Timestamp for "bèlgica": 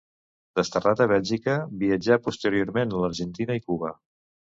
1.11-1.53